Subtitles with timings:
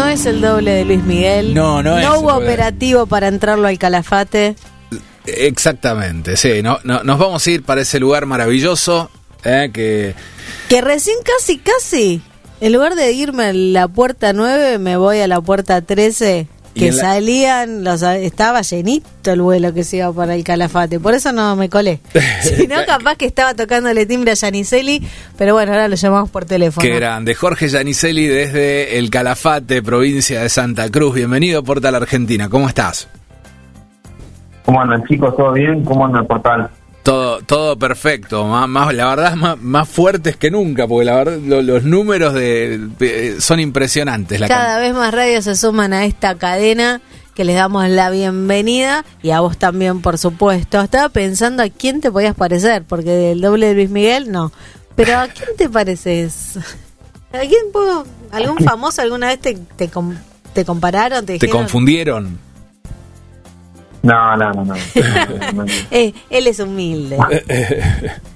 [0.00, 1.52] No es el doble de Luis Miguel.
[1.52, 4.56] No, no es No hubo operativo para entrarlo al calafate.
[5.26, 6.62] Exactamente, sí.
[6.62, 9.10] No, no- nos vamos a ir para ese lugar maravilloso
[9.44, 10.14] eh, que...
[10.70, 12.22] Que recién casi, casi,
[12.62, 16.48] en lugar de irme a la puerta 9, me voy a la puerta 13.
[16.74, 21.00] Que la- salían, los, estaba llenito el vuelo que se iba para el calafate.
[21.00, 22.00] Por eso no me colé.
[22.42, 25.02] Si no, capaz que estaba tocándole timbre a Yaniseli.
[25.36, 26.82] Pero bueno, ahora lo llamamos por teléfono.
[26.86, 27.34] Qué grande.
[27.34, 31.14] Jorge Gianicelli desde el Calafate, provincia de Santa Cruz.
[31.16, 32.48] Bienvenido a Portal Argentina.
[32.48, 33.08] ¿Cómo estás?
[34.64, 35.36] ¿Cómo andan chicos?
[35.36, 35.84] ¿Todo bien?
[35.84, 36.70] ¿Cómo anda el portal?
[37.02, 38.44] Todo, todo perfecto.
[38.44, 42.34] Más, más- la verdad, más, más fuertes que nunca, porque la verdad, lo- los números
[42.34, 44.38] de, de- son impresionantes.
[44.38, 47.00] La Cada vez más radios se suman a esta cadena
[47.34, 50.80] que les damos la bienvenida y a vos también, por supuesto.
[50.82, 54.52] Estaba pensando a quién te podías parecer, porque del doble de Luis Miguel, no.
[54.94, 56.56] Pero ¿a quién te pareces?
[57.32, 58.04] ¿A quién puedo?
[58.30, 60.16] ¿Algún famoso alguna vez te, te, com-
[60.52, 61.20] te compararon?
[61.24, 61.62] ¿Te, ¿Te dijeron?
[61.62, 62.49] confundieron?
[64.02, 64.74] No, no, no, no.
[65.90, 67.18] Eh, él es humilde.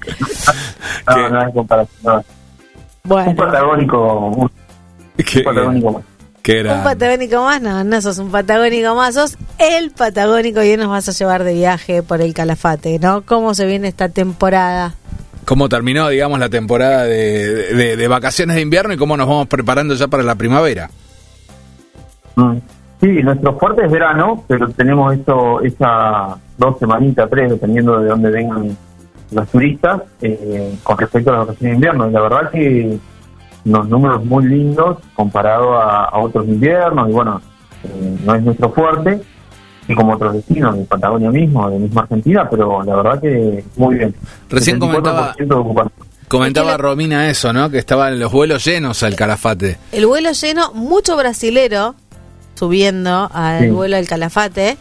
[1.07, 2.25] no, no hay comparación.
[3.05, 4.51] Un patagónico, un
[5.25, 6.03] Qué, patagónico más.
[6.43, 10.77] qué un patagónico más, no, no sos un patagónico más, sos el patagónico y hoy
[10.77, 13.23] nos vas a llevar de viaje por el calafate, ¿no?
[13.23, 14.95] ¿Cómo se viene esta temporada?
[15.45, 19.47] ¿Cómo terminó, digamos, la temporada de, de- de vacaciones de invierno y cómo nos vamos
[19.49, 20.91] preparando ya para la primavera?
[23.05, 28.31] Sí, nuestro fuerte es verano, pero tenemos eso, esa dos semanitas, tres, dependiendo de dónde
[28.31, 28.75] vengan
[29.31, 32.09] los turistas, eh, con respecto a las vacaciones de invierno.
[32.09, 32.99] Y la verdad que
[33.67, 37.43] unos números muy lindos comparado a, a otros inviernos, y bueno,
[37.85, 39.21] eh, no es nuestro fuerte,
[39.87, 43.97] y como otros destinos, de Patagonia mismo, de misma Argentina, pero la verdad que muy
[43.97, 44.15] bien.
[44.49, 45.91] Recién 64% comentaba-.
[46.27, 47.69] Comentaba la- Romina eso, ¿no?
[47.69, 49.77] Que estaban los vuelos llenos al Calafate.
[49.93, 51.95] El vuelo lleno, mucho brasilero
[52.65, 53.69] subiendo al Sí.
[53.71, 54.79] vuelo del Calafate.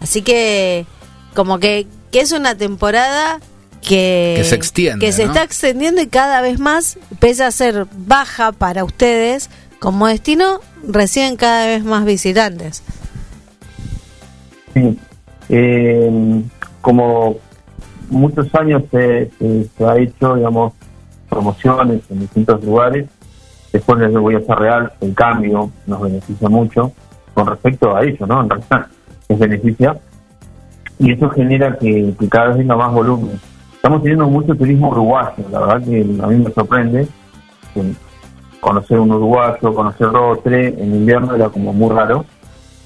[0.00, 0.86] Así que,
[1.34, 3.40] como que, que es una temporada
[3.82, 5.32] que, Que se extiende, que se ¿no?
[5.32, 9.50] está extendiendo y cada vez más, pese a ser baja para ustedes,
[9.80, 12.82] como destino, reciben cada vez más visitantes.
[14.74, 14.96] Sí.
[15.48, 16.42] Eh,
[16.80, 17.36] como
[18.10, 20.72] muchos años se, se- se ha hecho, digamos,
[21.28, 23.06] promociones en distintos lugares,
[23.72, 26.92] después les voy a hacer real, el cambio nos beneficia mucho
[27.34, 28.42] con respecto a ello, ¿no?
[28.42, 28.86] En realidad,
[29.28, 29.96] les beneficia.
[30.98, 33.40] Y eso genera que, cada vez venga más volumen.
[33.74, 37.08] Estamos teniendo mucho turismo uruguayo, la verdad que a mí me sorprende.
[38.60, 42.24] conocer un uruguayo, conocer otro, en invierno era como muy raro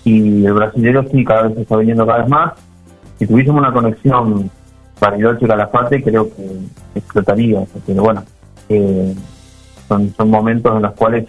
[0.05, 2.53] y el brasilero sí cada vez está viniendo cada vez más.
[3.19, 4.51] Si tuviésemos una conexión
[5.01, 6.59] Bariloche Calafate creo que
[6.97, 8.25] explotaría, pero bueno,
[8.69, 9.15] eh,
[9.89, 11.27] son momentos en los cuales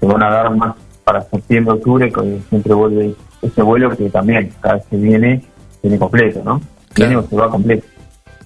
[0.00, 0.74] se van a dar más
[1.04, 5.42] para septiembre, octubre, que siempre vuelve ese vuelo que también cada vez que viene,
[5.82, 6.60] viene completo, ¿no?
[6.94, 7.20] Viene Claro.
[7.20, 7.86] o se va completo.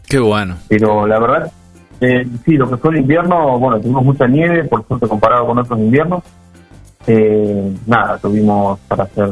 [0.09, 0.56] Qué bueno.
[0.69, 1.53] Pero la verdad,
[2.00, 5.59] eh, sí, lo que fue el invierno, bueno, tuvimos mucha nieve, por suerte comparado con
[5.59, 6.22] otros inviernos.
[7.06, 9.28] Eh, nada, tuvimos para hacer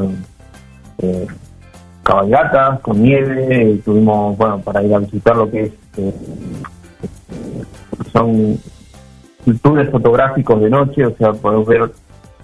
[0.99, 1.27] eh,
[2.03, 6.13] cabalgatas con nieve, tuvimos, bueno, para ir a visitar lo que es, eh,
[8.13, 8.57] son
[9.61, 11.91] tours fotográficos de noche, o sea, podemos ver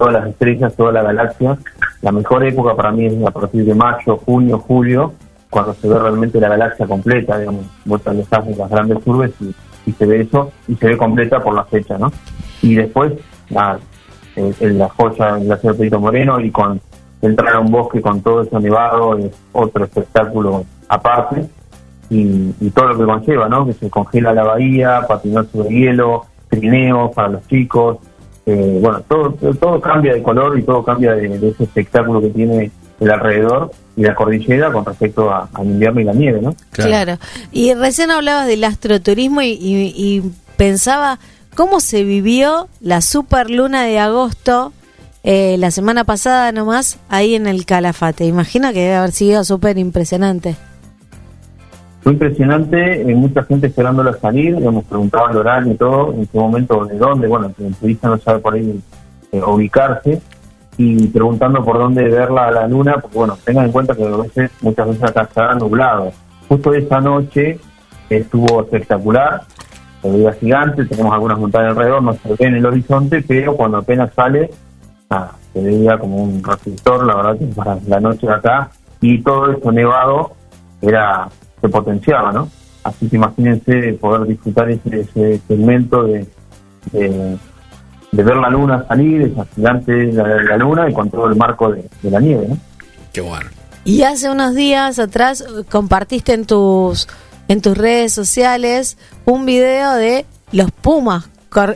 [0.01, 1.57] todas las estrellas, toda la galaxia.
[2.01, 5.13] La mejor época para mí es a partir de mayo, junio, julio,
[5.47, 9.31] cuando se ve realmente la galaxia completa, digamos, vuelta los haces las grandes urbes
[9.85, 12.11] y, se ve eso, y se ve completa por la fecha, ¿no?
[12.63, 13.13] Y después,
[13.51, 16.81] eh, en la joya del glaciar Pedrito Moreno y con
[17.21, 21.45] entrar a un bosque con todo eso nevado es otro espectáculo aparte
[22.09, 23.67] y, y todo lo que conlleva, ¿no?
[23.67, 27.99] Que se congela la bahía, patinar sobre hielo, trineos para los chicos,
[28.53, 32.29] eh, bueno, todo, todo cambia de color y todo cambia de, de ese espectáculo que
[32.29, 36.55] tiene el alrededor y la cordillera con respecto a- al invierno y la nieve, ¿no?
[36.71, 37.17] Claro.
[37.51, 40.23] Y recién hablabas del astroturismo y, y- y
[40.57, 41.19] pensaba
[41.55, 44.71] cómo se vivió la super luna de agosto
[45.23, 48.25] eh, la semana pasada nomás ahí en el Calafate.
[48.25, 50.55] Imagino que debe haber sido súper impresionante.
[52.01, 56.39] Fue impresionante, eh, mucha gente esperándola salir, hemos preguntado el horario y todo, en qué
[56.39, 58.81] momento, de dónde, bueno, el turista no sabe por ahí
[59.31, 60.19] eh, ubicarse,
[60.77, 64.17] y preguntando por dónde verla a la luna, porque bueno, tengan en cuenta que a
[64.17, 66.11] veces, muchas veces acá está nublado.
[66.47, 67.59] Justo esa noche
[68.09, 69.41] estuvo espectacular,
[70.01, 73.77] se veía gigante, tenemos algunas montañas alrededor, no se ve en el horizonte, pero cuando
[73.77, 74.49] apenas sale,
[75.09, 78.71] nada, se veía como un reflector, la verdad que para la noche acá,
[79.01, 80.31] y todo eso nevado
[80.81, 81.27] era
[81.61, 82.49] se potenciaba, ¿no?
[82.83, 86.27] Así que imagínense poder disfrutar ese, ese segmento de,
[86.91, 87.37] de,
[88.11, 91.71] de ver la luna salir, esa gigante la, la luna y con todo el marco
[91.71, 92.47] de, de la nieve.
[92.49, 92.57] ¿no?
[93.13, 93.49] Qué bueno.
[93.83, 97.07] Y hace unos días atrás eh, compartiste en tus
[97.47, 101.29] en tus redes sociales un video de los pumas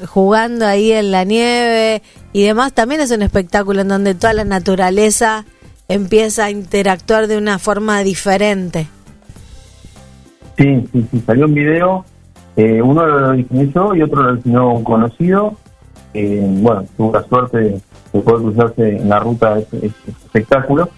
[0.07, 2.73] jugando ahí en la nieve y demás.
[2.73, 5.45] También es un espectáculo en donde toda la naturaleza
[5.87, 8.87] empieza a interactuar de una forma diferente.
[10.57, 12.05] Sí, sí, sí, salió un video,
[12.55, 15.53] eh, uno lo diseñé yo y otro lo diseñó un conocido.
[16.13, 17.81] Eh, bueno, tuvo la suerte de,
[18.13, 20.89] de poder cruzarse en la ruta de este, este espectáculo.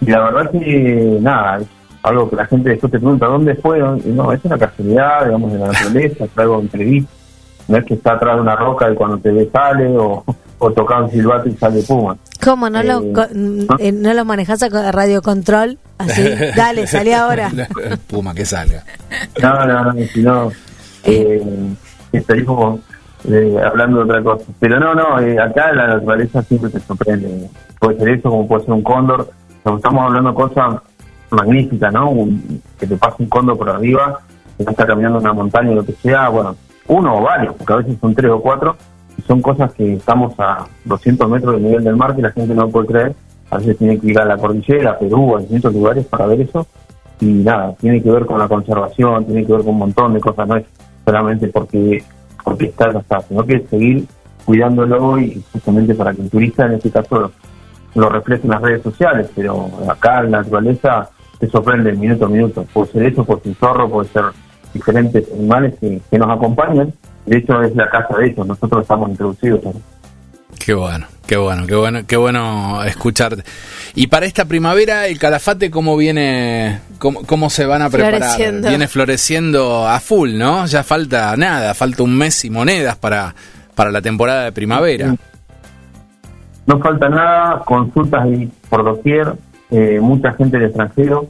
[0.00, 1.66] Y la verdad que, nada, es
[2.02, 3.78] algo que la gente después te pregunta, ¿dónde fue?
[3.78, 6.62] No, es una casualidad, digamos, de la naturaleza, es algo.
[7.68, 10.24] No es que está atrás de una roca y cuando te ve sale o
[10.74, 12.16] toca un silbato y sale puma.
[12.46, 15.78] ¿Cómo no lo Eh, co- eh, no lo manejas a radio control?
[15.98, 16.22] Así,
[16.56, 17.50] dale, salí ahora.
[18.06, 18.84] Puma, que salga.
[19.42, 20.52] No, no, no, sino
[21.02, 21.42] eh,
[22.12, 22.80] estaríamos
[23.28, 24.44] eh, hablando de otra cosa.
[24.60, 27.48] Pero no, no, eh, acá la naturaleza siempre te sorprende.
[27.80, 29.28] Puede ser eso, como puede ser un cóndor.
[29.64, 30.80] Estamos hablando de cosas
[31.30, 32.10] magníficas, ¿no?
[32.10, 34.20] Un- que te pase un cóndor por arriba,
[34.56, 36.54] que no está caminando en una montaña o lo que sea, bueno,
[36.86, 38.76] uno o varios, porque a veces son tres o cuatro,
[39.26, 42.68] son cosas que estamos a 200 metros del nivel del mar que la gente no
[42.68, 43.14] puede creer.
[43.50, 46.40] A veces tiene que ir a la cordillera, a Perú, a distintos lugares para ver
[46.40, 46.66] eso.
[47.20, 50.20] Y nada, tiene que ver con la conservación, tiene que ver con un montón de
[50.20, 50.64] cosas, no es
[51.04, 52.02] solamente porque
[52.44, 54.06] porque está está, sino que seguir
[54.44, 57.32] cuidándolo y justamente para que el turista en este caso lo,
[57.96, 62.28] lo refleje en las redes sociales, pero acá en la naturaleza te sorprende minuto a
[62.28, 64.24] minuto, puede ser eso, puede ser un zorro, puede ser
[64.72, 66.92] diferentes animales que, que nos acompañan,
[67.26, 69.64] de hecho es la casa de ellos, nosotros estamos introducidos.
[69.64, 69.72] ¿no?
[70.58, 73.44] Qué bueno, qué bueno, qué bueno, qué bueno escucharte.
[73.94, 76.80] Y para esta primavera, el calafate, ¿cómo viene?
[76.98, 78.20] ¿Cómo, cómo se van a preparar?
[78.20, 78.68] Floreciendo.
[78.68, 80.66] Viene floreciendo a full, ¿no?
[80.66, 83.34] Ya falta nada, falta un mes y monedas para,
[83.74, 85.14] para la temporada de primavera.
[86.66, 89.34] No falta nada, consultas ahí por doquier,
[89.70, 91.28] eh, mucha gente del extranjero,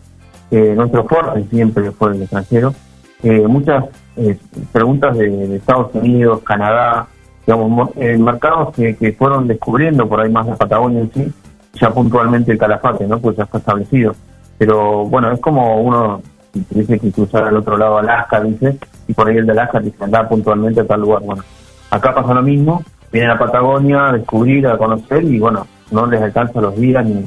[0.50, 2.74] eh, nuestro fuerte siempre fue del extranjero,
[3.22, 3.84] eh, muchas
[4.16, 4.36] eh,
[4.72, 7.06] preguntas de, Estados Unidos, Canadá,
[7.46, 11.32] digamos, mo- eh, mercados que, fueron descubriendo por ahí más la Patagonia en sí,
[11.80, 13.18] ya puntualmente el Calafate, ¿no?
[13.18, 14.14] Pues ya está establecido.
[14.58, 16.22] Pero bueno, es como uno
[16.70, 20.02] dice que cruzar al otro lado Alaska, dice, y por ahí el de Alaska dice
[20.02, 21.22] andar puntualmente a tal lugar.
[21.22, 21.42] Bueno,
[21.90, 22.82] acá pasa lo mismo,
[23.12, 27.26] vienen a Patagonia a descubrir, a conocer y bueno, no les alcanza los días ni,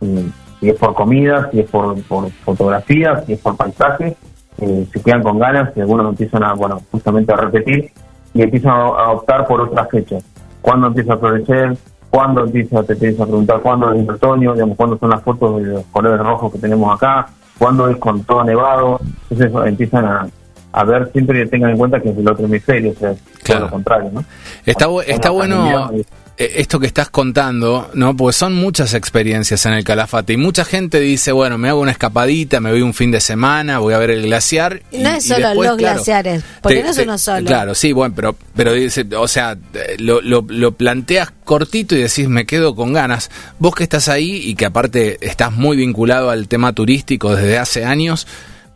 [0.00, 0.30] ni-
[0.60, 4.16] si es por comida, si es por, por fotografía, si es por paisaje,
[4.58, 7.90] eh, se quedan con ganas y algunos empiezan a, bueno, justamente a repetir
[8.34, 10.24] y empiezan a, optar por otras fechas.
[10.60, 11.76] ¿Cuándo empieza a florecer?
[12.10, 14.54] ¿Cuándo empieza, te a preguntar cuándo es el otoño?
[14.54, 17.26] Digamos, ¿Cuándo son las fotos de los colores rojos que tenemos acá?
[17.58, 19.00] ¿Cuándo es con todo nevado?
[19.30, 20.28] Entonces empiezan a,
[20.78, 23.60] a ver, siempre que tengan en cuenta que es del otro hemisferio, o sea, Claro.
[23.60, 24.24] todo lo contrario, ¿no?
[24.66, 25.90] Está, bu- está bueno
[26.38, 28.14] eh, esto que estás contando, ¿no?
[28.14, 31.92] Porque son muchas experiencias en el Calafate y mucha gente dice, bueno, me hago una
[31.92, 34.82] escapadita, me voy un fin de semana, voy a ver el glaciar.
[34.92, 37.46] Y no es solo los glaciares, porque no es uno solo.
[37.46, 39.56] Claro, sí, bueno, pero, pero dice, o sea,
[39.98, 43.30] lo, lo, lo planteas cortito y decís, me quedo con ganas.
[43.58, 47.86] Vos que estás ahí y que aparte estás muy vinculado al tema turístico desde hace
[47.86, 48.26] años,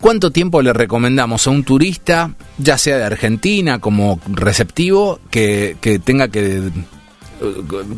[0.00, 5.98] ¿cuánto tiempo le recomendamos a un turista, ya sea de Argentina como receptivo, que, que
[5.98, 6.70] tenga que...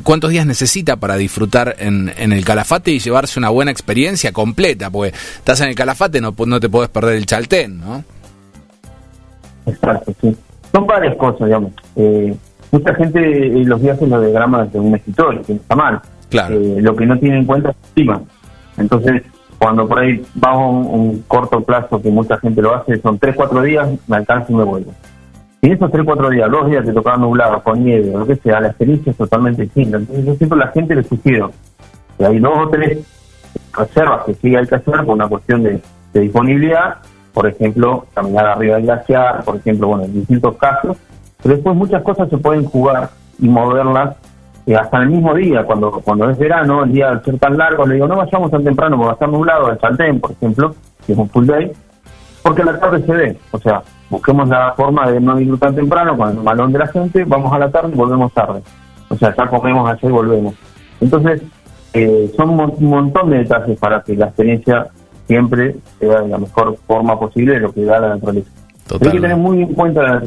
[0.04, 4.88] ¿Cuántos días necesita para disfrutar en, en el Calafate y llevarse una buena experiencia completa?
[4.88, 8.04] Porque estás en el Calafate, no, no te podés perder el Chaltén, ¿no?
[9.66, 10.36] Exacto, sí.
[10.72, 11.72] Son varias cosas, digamos.
[11.96, 12.34] Eh,
[12.70, 16.00] mucha gente eh, los días los diagrama de un escritorio, que está mal.
[16.30, 16.60] Claro.
[16.60, 18.22] Eh, lo que no tiene en cuenta es el clima.
[18.78, 19.22] Entonces,
[19.62, 23.36] cuando por ahí bajo un, un corto plazo, que mucha gente lo hace, son 3,
[23.36, 24.92] 4 días, me alcanzo y me vuelvo.
[25.60, 28.34] Y esos 3, 4 días, dos días te tocaban nublados, con nieve, o lo que
[28.34, 29.98] sea, la experiencia es totalmente distinta.
[29.98, 31.52] Entonces, yo siempre la gente le sugiero
[32.18, 33.06] que hay dos o tres
[33.72, 35.80] reservas que sí hay que hacer por una cuestión de,
[36.12, 36.96] de disponibilidad,
[37.32, 40.96] por ejemplo, caminar arriba del glaciar, por ejemplo, bueno, en distintos casos,
[41.40, 44.16] pero después muchas cosas se pueden jugar y moverlas
[44.66, 47.86] eh, hasta el mismo día, cuando cuando es verano, el día al ser tan largo,
[47.86, 50.74] le digo, no vayamos tan temprano porque va a estar nublado, al Chaltén, por ejemplo,
[51.06, 51.72] que es un full day,
[52.42, 55.74] porque a la tarde se ve, o sea, busquemos la forma de no ir tan
[55.74, 58.62] temprano con el malón de la gente, vamos a la tarde y volvemos tarde,
[59.08, 60.54] o sea, ya comemos allá y volvemos.
[61.00, 61.42] Entonces,
[61.94, 64.86] eh, son un mon- un montón de detalles para que la experiencia
[65.26, 68.50] siempre sea de la mejor forma posible de lo que da la naturaleza.
[68.94, 70.22] Hay que tener muy en cuenta las,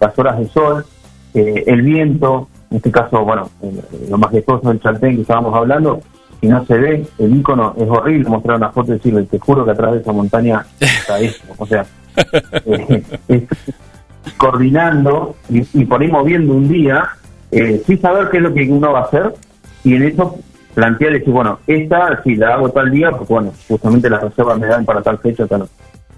[0.00, 0.84] las horas de sol,
[1.34, 6.00] eh, el viento, en este caso, bueno, eh, lo majestuoso del Chaltén que estábamos hablando,
[6.40, 9.64] si no se ve, el icono es horrible mostrar una foto y decirle, te juro
[9.64, 11.52] que atrás de esa montaña está esto.
[11.58, 11.84] O sea,
[12.66, 13.44] eh, es-
[14.36, 17.08] coordinando y, y por ahí moviendo un día
[17.50, 19.34] eh, sí saber qué es lo que uno va a hacer
[19.82, 20.36] y en eso
[20.74, 24.58] plantear y decir, bueno, esta sí la hago tal día, porque bueno, justamente las reservas
[24.58, 25.66] me dan para tal fecha, tal.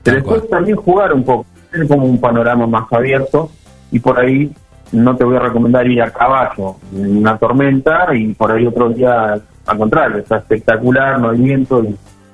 [0.02, 3.50] Pero después también jugar un poco, tener como un panorama más abierto
[3.90, 4.52] y por ahí
[4.92, 8.90] no te voy a recomendar ir a caballo en una tormenta y por ahí otro
[8.90, 11.84] día al contrario, está espectacular, no hay viento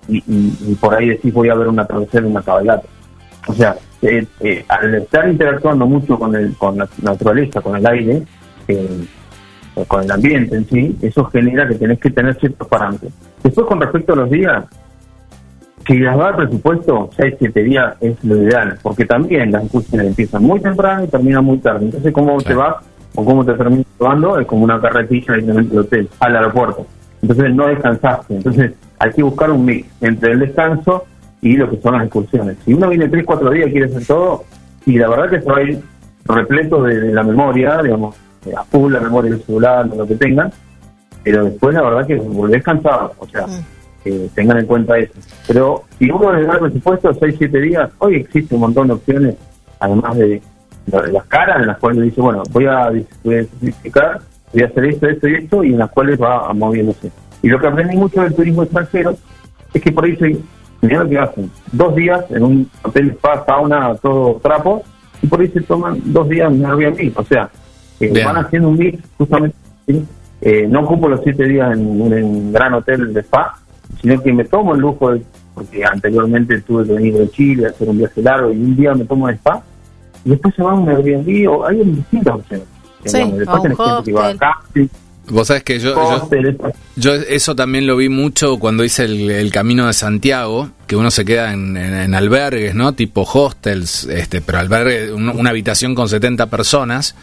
[0.09, 2.87] y, por ahí decís voy a ver una en una cabalgata.
[3.47, 7.87] O sea, eh, eh, al estar interactuando mucho con, el, con la naturaleza, con el
[7.87, 8.23] aire,
[8.69, 9.05] eh,
[9.87, 13.13] con el ambiente en sí, eso genera que tenés que tener ciertos parámetros.
[13.43, 14.65] Después, con respecto a los días,
[15.89, 20.09] si las va el presupuesto, 6, 7 días es lo ideal, porque también las excursiones
[20.09, 21.87] empiezan muy temprano y terminan muy tarde.
[21.87, 22.77] Entonces, cómo te vas
[23.15, 26.87] o cómo te terminas llevando es como una carretilla directamente del hotel al aeropuerto.
[27.23, 28.37] Entonces, no descansaste.
[28.37, 31.07] Entonces, hay que buscar un mix entre el descanso
[31.41, 32.59] y lo que son las excursiones.
[32.67, 34.45] Si uno viene 3, 4 días y quiere hacer todo,
[34.85, 35.81] y la verdad que se va a ir
[36.27, 38.15] repleto de la memoria, digamos,
[38.55, 40.53] a full la memoria del celular, lo que tengan,
[41.23, 43.78] pero después la verdad que volvés cansado, o sea, mm.
[44.03, 45.13] Que tengan en cuenta eso.
[45.47, 49.37] Pero si uno le da el presupuesto 6-7 días, hoy existe un montón de opciones,
[49.81, 50.43] además de,
[51.13, 52.91] las caras en las cuales dice, bueno, voy a,
[53.23, 53.47] voy
[54.53, 57.11] voy a hacer esto, esto y esto, y en las cuales va moviéndose.
[57.43, 59.17] Y lo que aprendí mucho del turismo extranjero
[59.73, 60.39] es que por ahí se,
[60.81, 64.83] mira lo que hacen, dos días en un hotel spa, sauna, todo trapo,
[65.23, 67.51] y por ahí se toman dos días en Airbnb, o sea,
[68.25, 69.57] van haciendo un mix justamente.
[70.41, 73.59] Eh, no ocupo los siete días en un gran hotel de spa,
[74.01, 75.23] sino que me tomo el lujo, de,
[75.55, 78.95] porque anteriormente tuve que venir de Chile a hacer un viaje largo y un día
[78.95, 79.63] me tomo el spa
[80.25, 82.67] y después se va a un Airbnb o hay distintas opciones.
[83.05, 84.61] Sí, después tenés gente que va acá.
[85.31, 86.27] Vos sabés que yo,
[86.97, 91.27] yo, eso también lo vi mucho cuando hice el, camino de Santiago, que uno se
[91.27, 92.95] queda en, albergues, ¿no?
[92.95, 97.15] Tipo hostels, este, pero albergue, una habitación con 70 personas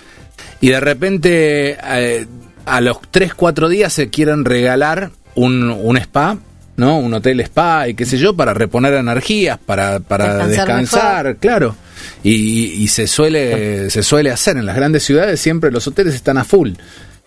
[0.61, 2.27] y de repente eh,
[2.65, 6.37] a los 3, 4 días se quieren regalar un, un spa
[6.77, 6.97] ¿no?
[6.97, 11.75] Un hotel spa y qué sé yo, para reponer energías, para, para descansar, claro.
[12.23, 16.37] Y, y, se suele se suele hacer en las grandes ciudades siempre los hoteles están
[16.37, 16.71] a full.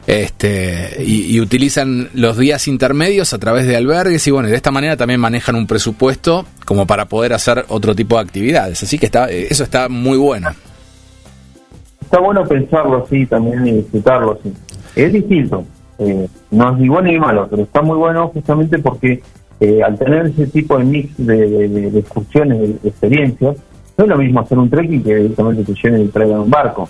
[0.07, 4.71] Este, y, y, utilizan los días intermedios a través de albergues y bueno, de esta
[4.71, 8.83] manera también manejan un presupuesto como para poder hacer otro tipo de actividades.
[8.83, 10.50] Así que está, eso está muy bueno
[12.09, 14.50] está bueno pensarlo así también y disfrutarlo así.
[14.97, 15.67] Es distinto,
[15.99, 19.21] eh, no es ni bueno ni malo, pero está muy bueno justamente porque
[19.61, 23.57] eh, al tener ese tipo de mix de, excursiones, de, experiencias,
[23.97, 26.88] no es lo mismo hacer un trekking que directamente te llene y traigan un barco,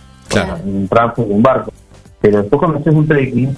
[0.64, 1.72] un transporte de un barco.
[2.20, 3.56] Pero después cuando haces un trekking,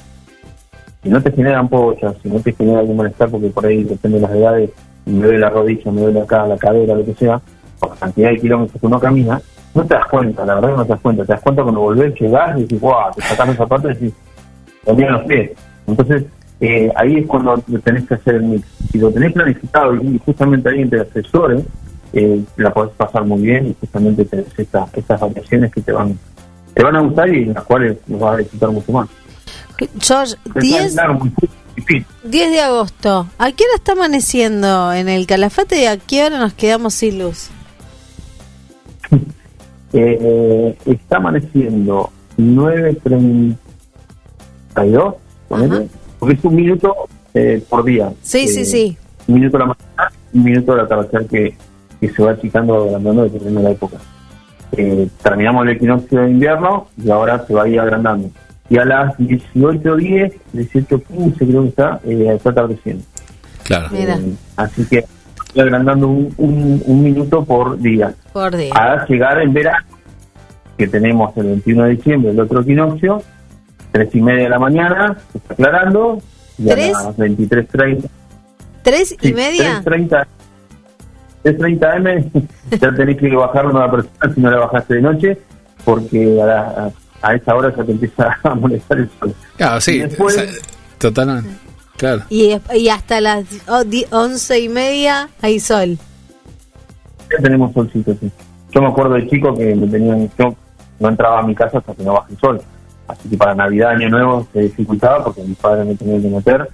[1.02, 4.18] si no te generan pollas, si no te genera algún malestar, porque por ahí depende
[4.18, 4.70] de las edades,
[5.06, 7.40] me duele la rodilla, me duele acá la cadera, lo que sea,
[7.80, 9.40] por la cantidad de kilómetros que uno camina,
[9.74, 11.24] no te das cuenta, la verdad que no te das cuenta.
[11.24, 14.14] Te das cuenta cuando volvés, llegás y dices, guau, te sacas esa parte y decís,
[14.84, 15.50] también los pies.
[15.86, 16.24] Entonces,
[16.60, 18.66] eh, ahí es cuando tenés que hacer el mix.
[18.90, 21.64] Si lo tenés planificado y justamente alguien te asesore,
[22.12, 26.18] eh, la podés pasar muy bien y justamente tenés esta, estas variaciones que te van
[26.74, 29.08] te van a gustar y en las cuales nos vas a disfrutar mucho más.
[30.00, 30.96] George, 10,
[32.24, 36.38] 10 de agosto, ¿a qué hora está amaneciendo en el Calafate y a qué hora
[36.38, 37.50] nos quedamos sin luz?
[39.92, 42.12] Eh, está amaneciendo
[44.74, 46.94] 9.32, porque es un minuto
[47.34, 48.12] eh, por día.
[48.22, 48.96] Sí, sí, eh, sí.
[49.26, 51.54] Un minuto de la mañana, un minuto de atardecer que,
[52.00, 53.96] que se va achicando, agrandando dependiendo de la época.
[54.72, 58.30] Eh, terminamos el equinoccio de invierno y ahora se va a ir agrandando.
[58.68, 63.04] Y a las 18.10, 18.15 creo que está, eh, está atardeciendo.
[63.64, 63.88] Claro.
[64.56, 65.04] así que
[65.56, 68.14] agrandando un, un, minuto por día.
[68.32, 68.72] Por día.
[68.74, 69.86] A llegar en verano,
[70.76, 73.22] que tenemos el 21 de diciembre, el otro equinoccio,
[73.92, 76.20] tres y media de la mañana, se está aclarando,
[76.58, 78.08] y a las 23.30.
[78.82, 79.82] ¿Tres y media?
[79.84, 80.26] 3.30
[81.44, 82.30] 3.30 M,
[82.78, 85.38] ya tenés que bajar una persona si no la bajaste de noche,
[85.84, 86.90] porque a,
[87.22, 89.34] a, esa hora ya te empieza a molestar el sol.
[89.56, 90.02] Claro, sí,
[90.98, 91.50] totalmente.
[92.30, 93.44] Y, y hasta las
[94.10, 95.98] once y media hay sol.
[97.30, 98.30] Ya tenemos solcito, sí.
[98.72, 100.54] Yo me acuerdo de chico que me tenían, yo
[100.98, 102.62] no entraba a mi casa hasta que no baje el sol.
[103.10, 106.68] Así que para Navidad, Año Nuevo se dificultaba porque mis padres me tenían que meter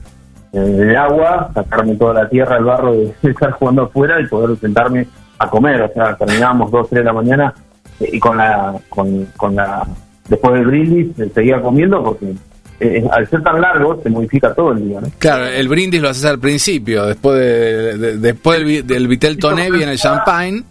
[0.52, 4.58] en el agua, sacarme toda la tierra, el barro de, estar jugando afuera y poder
[4.58, 5.06] sentarme
[5.38, 5.82] a comer.
[5.82, 7.54] O sea, terminábamos dos, tres de la mañana
[8.00, 9.86] eh, y con la, con, con la,
[10.28, 12.34] después del brindis eh, seguía comiendo porque
[12.80, 15.00] eh, al ser tan largo se modifica todo el día.
[15.18, 19.92] Claro, el brindis lo haces al principio, después de, después del, del Vitel Toné viene
[19.92, 20.62] el champagne.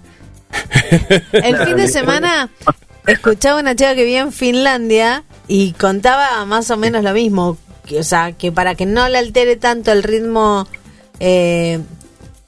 [1.31, 2.49] El fin de semana
[3.07, 7.99] escuchaba una chica que vivía en Finlandia y contaba más o menos lo mismo, que,
[7.99, 10.67] o sea, que para que no le altere tanto el ritmo
[11.19, 11.79] eh,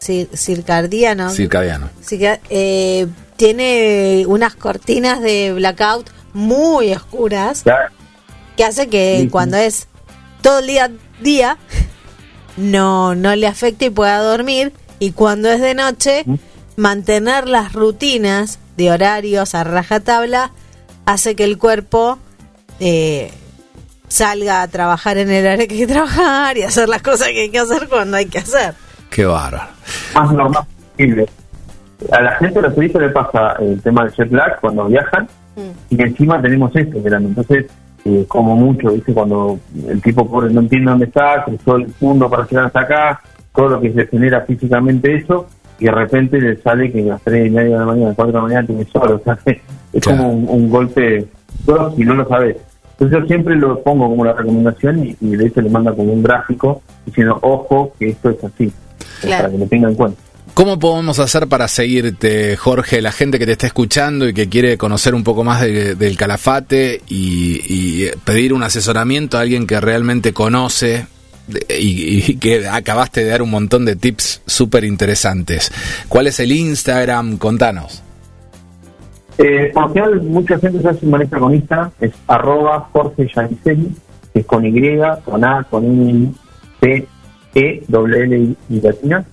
[0.02, 1.90] cir- circadiano, Circadiano.
[2.02, 7.92] circa- eh, tiene unas cortinas de blackout muy oscuras Ya,
[8.56, 9.88] que hace que cuando es
[10.42, 11.58] todo el día día
[12.58, 16.36] no no le afecte y pueda dormir y cuando es de noche ¿Mm?
[16.78, 20.52] mantener las rutinas de horarios a rajatabla
[21.06, 22.18] hace que el cuerpo
[22.80, 23.32] eh,
[24.08, 27.42] salga a trabajar en el área que hay que trabajar y hacer las cosas que
[27.42, 28.74] hay que hacer cuando hay que hacer.
[29.10, 29.70] Qué bárbaro.
[30.14, 31.26] más normal posible.
[32.12, 35.28] A la gente, a los le pasa el tema del jet lag cuando viajan
[35.90, 37.30] y encima tenemos esto verano.
[37.30, 37.66] Entonces,
[38.06, 39.14] eh, como mucho, ¿viste?
[39.14, 43.22] Cuando el tipo pobre no entiende dónde está, cruzó el mundo para llegar hasta acá,
[43.56, 45.48] todo lo que se genera físicamente eso,
[45.80, 48.28] y de repente le sale que a las 3 y media de la mañana, 4
[48.28, 49.12] de la mañana tiene sol.
[49.14, 49.38] O sea,
[49.94, 50.18] es Claro.
[50.20, 51.26] como un, un golpe
[51.66, 52.58] duro si no lo sabes.
[53.00, 56.14] Entonces yo siempre lo pongo como una recomendación y, y de hecho le manda como
[56.14, 58.72] un gráfico diciendo, ojo, que esto es así,
[59.22, 59.44] Claro.
[59.44, 60.22] para que lo tengan en cuenta.
[60.56, 63.00] ¿Cómo podemos hacer para seguirte, Jorge?
[63.02, 66.18] La gente que te está escuchando y que quiere conocer un poco más de- del
[66.18, 71.06] calafate y, y pedir un asesoramiento a alguien que realmente conoce
[71.70, 75.72] y, y que acabaste de dar un montón de tips súper interesantes.
[76.10, 77.38] ¿Cuál es el Instagram?
[77.38, 78.02] Contanos.
[79.38, 83.96] Eh, por lo general, mucha gente ya se maneja con Instagram, es arroba Jorge Yaniseli,
[84.34, 86.34] que es con Y, con A, con I,
[86.82, 87.08] C,
[87.56, 89.24] E, doble L y- latina.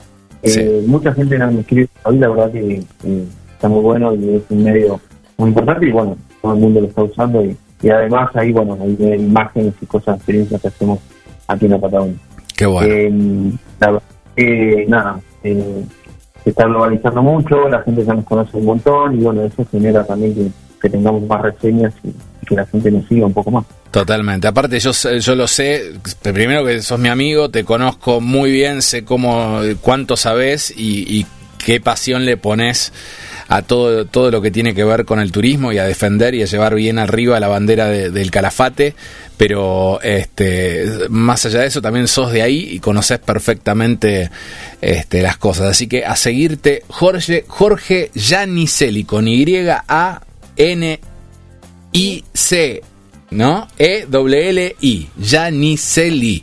[0.43, 0.87] Eh, Sí.
[0.87, 4.63] Mucha gente me escribe hoy, la verdad que eh, está muy bueno y es un
[4.63, 5.01] medio
[5.39, 8.77] muy importante y bueno, todo el mundo lo está usando y, y además ahí, bueno,
[8.81, 10.99] hay imágenes y cosas, experiencias que hacemos
[11.49, 12.17] aquí en la Patagonia.
[12.57, 12.89] Qué bueno.
[12.93, 14.03] Eh, la verdad
[14.37, 15.85] que, nada, eh,
[16.45, 20.05] se está globalizando mucho, la gente ya nos conoce un montón y bueno, eso genera
[20.05, 20.51] también que,
[20.91, 22.13] tengamos más reseñas y,
[22.47, 23.65] que la gente nos siga un poco más.
[23.91, 24.47] Totalmente.
[24.47, 29.03] Aparte, yo, yo lo sé, primero que sos mi amigo, te conozco muy bien, sé
[29.03, 31.27] cómo, cuánto sabes y, y
[31.65, 32.93] qué pasión le pones
[33.49, 36.43] a todo, todo lo que tiene que ver con el turismo y a defender y
[36.43, 38.95] a llevar bien arriba la bandera de- del calafate.
[39.37, 44.31] Pero este, más allá de eso, también sos de ahí y conoces perfectamente
[44.81, 45.67] este, las cosas.
[45.71, 48.11] Así que a seguirte, Jorge, Jorge
[49.07, 51.01] con Y-A-N
[51.93, 52.83] I-C,
[53.31, 53.69] ¿no?
[53.79, 56.43] E-W-L-I, Yaniseli.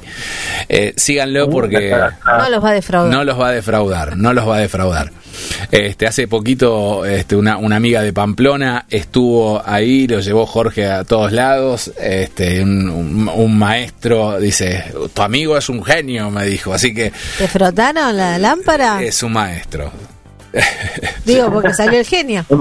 [0.69, 1.93] Eh, síganlo porque
[2.25, 3.11] No los va a defraudar.
[3.13, 5.11] no los va a defraudar, no los va a defraudar.
[5.71, 11.03] Este, hace poquito este, una, una amiga de Pamplona estuvo ahí, lo llevó Jorge a
[11.03, 16.73] todos lados, este, un, un- un maestro dice, tu amigo es un genio, me dijo,
[16.73, 19.01] así que ¿Te frotaron la lámpara?
[19.01, 19.91] es un maestro.
[21.25, 22.45] Digo, porque salió el genio.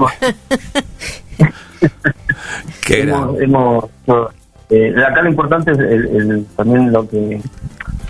[2.85, 3.85] Qué hemos, hemos-
[4.69, 7.41] eh, acá lo importante es el- el- también lo que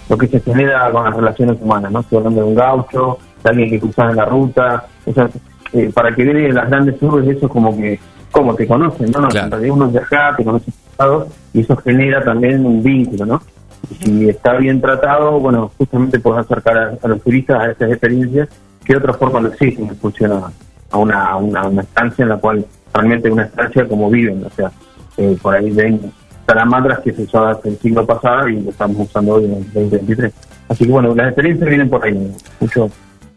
[0.09, 2.01] lo que se genera con las relaciones humanas, ¿no?
[2.01, 5.29] Estoy hablando de un gaucho, de alguien que cruzaba la ruta, o sea,
[5.73, 7.99] eh, para que vienen las grandes urbes, eso es como que,
[8.31, 9.27] como te conocen, ¿no?
[9.29, 9.57] Claro.
[9.73, 13.41] Uno es de acá, te conoce pasado, y eso genera también un vínculo, ¿no?
[13.89, 17.91] Y si está bien tratado, bueno, justamente puedes acercar a, a los turistas a esas
[17.91, 18.49] experiencias
[18.83, 20.51] que de otra forma no existen en función a,
[20.91, 24.09] a una, a una, a una estancia en la cual realmente es una estancia como
[24.09, 24.71] viven, o sea,
[25.17, 26.11] eh, por ahí ven
[26.45, 29.63] salamandras que se usaban hace el siglo pasado y lo estamos usando hoy en el
[29.73, 30.33] 2023.
[30.69, 32.89] Así que bueno, las experiencias vienen por ahí, mucho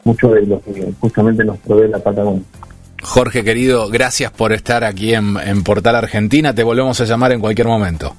[0.04, 2.42] mucho de lo que justamente nos provee la Patagonia.
[3.02, 7.40] Jorge querido, gracias por estar aquí en, en Portal Argentina, te volvemos a llamar en
[7.40, 8.14] cualquier momento.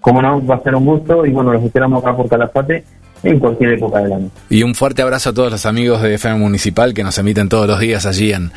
[0.00, 2.84] Como no, va a ser un gusto y bueno, los esperamos acá por Calafate
[3.22, 4.30] en cualquier época del año.
[4.48, 7.66] Y un fuerte abrazo a todos los amigos de FM Municipal que nos emiten todos
[7.66, 8.52] los días allí en,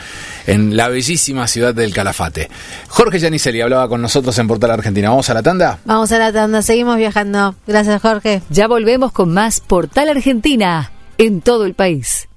[0.47, 2.49] en la bellísima ciudad del Calafate.
[2.87, 5.09] Jorge Yaniseli hablaba con nosotros en Portal Argentina.
[5.09, 5.79] ¿Vamos a la tanda?
[5.85, 7.55] Vamos a la tanda, seguimos viajando.
[7.65, 8.41] Gracias, Jorge.
[8.49, 12.28] Ya volvemos con más Portal Argentina en todo el país.